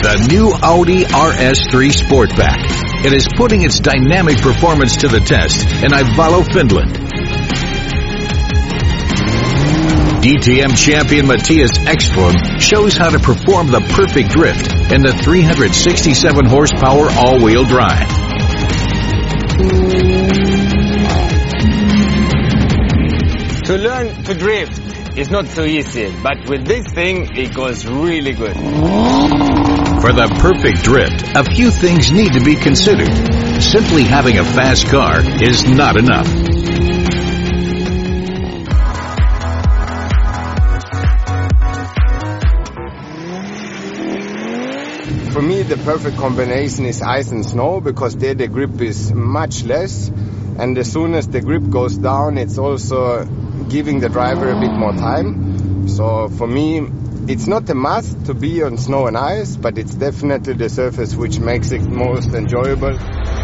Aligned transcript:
The 0.00 0.28
new 0.30 0.52
Audi 0.52 1.02
RS3 1.02 1.90
Sportback. 1.90 3.04
It 3.04 3.12
is 3.12 3.26
putting 3.36 3.62
its 3.62 3.80
dynamic 3.80 4.38
performance 4.38 4.98
to 4.98 5.08
the 5.08 5.18
test 5.18 5.60
in 5.82 5.90
Ivalo, 5.90 6.46
Finland. 6.52 6.94
DTM 10.22 10.76
champion 10.76 11.26
Mattias 11.26 11.72
Ekström 11.84 12.60
shows 12.60 12.96
how 12.96 13.10
to 13.10 13.18
perform 13.18 13.72
the 13.72 13.80
perfect 13.80 14.30
drift 14.30 14.72
in 14.92 15.02
the 15.02 15.12
367 15.12 16.46
horsepower 16.46 17.10
all-wheel 17.10 17.64
drive. 17.64 18.06
To 23.64 23.76
learn 23.76 24.14
to 24.22 24.34
drift 24.34 25.18
is 25.18 25.28
not 25.28 25.46
so 25.48 25.64
easy, 25.64 26.14
but 26.22 26.48
with 26.48 26.64
this 26.66 26.86
thing 26.86 27.36
it 27.36 27.52
goes 27.52 27.84
really 27.84 28.32
good. 28.32 29.67
For 30.08 30.14
the 30.14 30.28
perfect 30.40 30.84
drift, 30.84 31.36
a 31.36 31.44
few 31.44 31.70
things 31.70 32.10
need 32.10 32.32
to 32.32 32.42
be 32.42 32.54
considered. 32.54 33.12
Simply 33.62 34.04
having 34.04 34.38
a 34.38 34.42
fast 34.42 34.86
car 34.86 35.20
is 35.20 35.66
not 35.68 35.98
enough. 35.98 36.26
For 45.34 45.42
me, 45.42 45.62
the 45.64 45.78
perfect 45.84 46.16
combination 46.16 46.86
is 46.86 47.02
ice 47.02 47.30
and 47.30 47.44
snow 47.44 47.82
because 47.82 48.16
there 48.16 48.32
the 48.32 48.48
grip 48.48 48.80
is 48.80 49.12
much 49.12 49.64
less. 49.64 50.08
And 50.08 50.78
as 50.78 50.90
soon 50.90 51.12
as 51.12 51.28
the 51.28 51.42
grip 51.42 51.68
goes 51.68 51.98
down, 51.98 52.38
it's 52.38 52.56
also 52.56 53.26
giving 53.68 54.00
the 54.00 54.08
driver 54.08 54.48
a 54.48 54.58
bit 54.58 54.72
more 54.72 54.94
time. 54.94 55.86
So 55.86 56.28
for 56.30 56.46
me, 56.46 56.80
it's 57.28 57.46
not 57.46 57.68
a 57.68 57.74
must 57.74 58.24
to 58.24 58.32
be 58.32 58.62
on 58.62 58.78
snow 58.78 59.06
and 59.06 59.14
ice, 59.16 59.54
but 59.54 59.76
it's 59.76 59.94
definitely 59.94 60.54
the 60.54 60.70
surface 60.70 61.14
which 61.14 61.38
makes 61.38 61.72
it 61.72 61.82
most 61.82 62.32
enjoyable. 62.32 62.96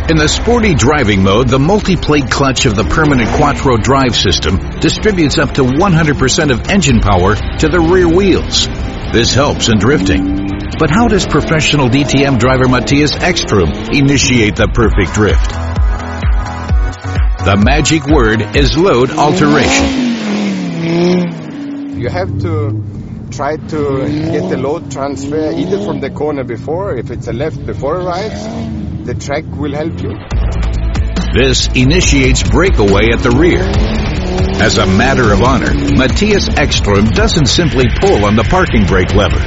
In 0.09 0.17
the 0.17 0.27
sporty 0.27 0.75
driving 0.75 1.23
mode, 1.23 1.49
the 1.49 1.59
multi-plate 1.59 2.31
clutch 2.31 2.65
of 2.65 2.75
the 2.77 2.85
permanent 2.85 3.29
Quattro 3.37 3.77
drive 3.77 4.17
system 4.17 4.57
distributes 4.81 5.37
up 5.39 5.53
to 5.53 5.63
100% 5.63 6.51
of 6.51 6.71
engine 6.71 7.01
power 7.01 7.35
to 7.35 7.69
the 7.69 7.79
rear 7.79 8.09
wheels. 8.09 8.67
This 9.13 9.35
helps 9.35 9.69
in 9.69 9.79
drifting. 9.79 10.49
But 10.79 10.91
how 10.91 11.09
does 11.09 11.27
professional 11.27 11.89
DTM 11.89 12.39
driver 12.39 12.65
Mattias 12.65 13.13
Ekström 13.13 13.95
initiate 13.95 14.57
the 14.57 14.69
perfect 14.69 15.13
drift? 15.13 15.51
The 17.45 17.57
magic 17.63 18.07
word 18.07 18.57
is 18.57 18.79
load 18.79 19.11
alteration. 19.11 20.15
You 22.01 22.09
have 22.09 22.41
to 22.41 23.04
try 23.35 23.57
to 23.57 24.07
get 24.31 24.49
the 24.49 24.57
load 24.57 24.91
transfer 24.91 25.51
either 25.51 25.85
from 25.85 26.01
the 26.01 26.11
corner 26.11 26.45
before, 26.45 26.97
if 26.97 27.11
it's 27.11 27.27
a 27.27 27.33
left 27.33 27.65
before 27.67 27.97
a 27.97 28.05
right, 28.05 29.05
the 29.05 29.15
track 29.15 29.45
will 29.57 29.75
help 29.75 30.01
you. 30.01 30.13
This 31.35 31.67
initiates 31.75 32.45
breakaway 32.49 33.11
at 33.13 33.21
the 33.21 33.31
rear. 33.31 33.65
As 34.63 34.79
a 34.79 34.87
matter 34.87 35.33
of 35.33 35.43
honor, 35.43 35.73
Mattias 35.73 36.49
Ekström 36.49 37.13
doesn't 37.13 37.47
simply 37.47 37.87
pull 38.01 38.25
on 38.25 38.37
the 38.37 38.45
parking 38.45 38.87
brake 38.87 39.13
lever. 39.13 39.43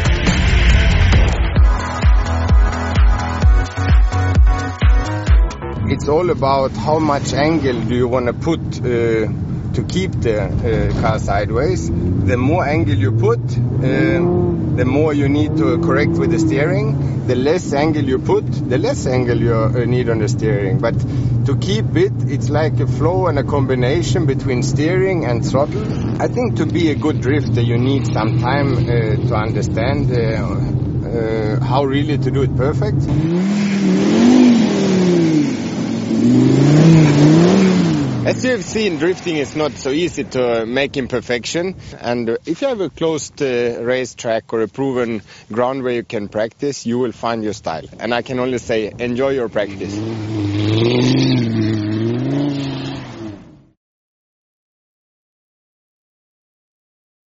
It's 5.89 6.09
all 6.09 6.29
about 6.29 6.71
how 6.71 6.99
much 6.99 7.33
angle 7.33 7.79
do 7.85 7.95
you 7.95 8.09
want 8.09 8.27
to 8.27 8.33
put 8.33 8.59
uh, 8.83 9.46
to 9.77 9.83
keep 9.83 10.11
the 10.21 10.41
uh, 10.41 11.01
car 11.01 11.19
sideways. 11.19 11.87
The 11.87 12.35
more 12.35 12.65
angle 12.65 12.95
you 12.95 13.11
put, 13.11 13.39
uh, 13.39 14.19
the 14.75 14.85
more 14.85 15.13
you 15.13 15.29
need 15.29 15.55
to 15.57 15.77
correct 15.77 16.13
with 16.13 16.31
the 16.31 16.39
steering. 16.39 17.27
The 17.27 17.35
less 17.35 17.73
angle 17.73 18.03
you 18.03 18.17
put, 18.17 18.45
the 18.69 18.79
less 18.79 19.05
angle 19.05 19.37
you 19.37 19.53
uh, 19.53 19.85
need 19.85 20.09
on 20.09 20.17
the 20.17 20.29
steering. 20.29 20.79
But 20.79 20.95
to 21.45 21.55
keep 21.57 21.95
it, 21.95 22.13
it's 22.25 22.49
like 22.49 22.79
a 22.79 22.87
flow 22.87 23.27
and 23.27 23.37
a 23.37 23.43
combination 23.43 24.25
between 24.25 24.63
steering 24.63 25.25
and 25.25 25.45
throttle. 25.45 25.85
I 26.19 26.27
think 26.27 26.55
to 26.57 26.65
be 26.65 26.89
a 26.89 26.95
good 26.95 27.21
drifter, 27.21 27.61
you 27.61 27.77
need 27.77 28.07
some 28.07 28.39
time 28.39 28.77
uh, 28.77 29.27
to 29.27 29.35
understand 29.35 30.11
uh, 30.11 31.63
how 31.63 31.83
really 31.85 32.17
to 32.17 32.31
do 32.31 32.41
it 32.41 32.55
perfect. 32.57 33.03
As 38.27 38.43
you 38.43 38.51
have 38.51 38.65
seen, 38.65 38.97
drifting 38.97 39.37
is 39.37 39.55
not 39.55 39.71
so 39.71 39.89
easy 39.89 40.25
to 40.25 40.65
make 40.65 40.97
in 40.97 41.07
perfection. 41.07 41.77
And 41.97 42.37
if 42.45 42.61
you 42.61 42.67
have 42.67 42.81
a 42.81 42.89
closed 42.89 43.41
uh, 43.41 43.81
racetrack 43.81 44.51
or 44.51 44.63
a 44.63 44.67
proven 44.67 45.21
ground 45.49 45.81
where 45.81 45.93
you 45.93 46.03
can 46.03 46.27
practice, 46.27 46.85
you 46.85 46.99
will 46.99 47.13
find 47.13 47.41
your 47.41 47.53
style. 47.53 47.85
And 47.97 48.13
I 48.13 48.23
can 48.23 48.39
only 48.39 48.57
say, 48.57 48.91
enjoy 48.99 49.29
your 49.29 49.47
practice. 49.47 49.95